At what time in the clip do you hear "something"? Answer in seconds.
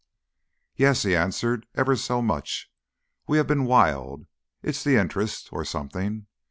5.63-6.25